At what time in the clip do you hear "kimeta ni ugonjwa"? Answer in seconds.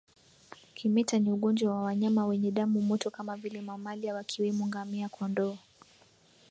0.73-1.71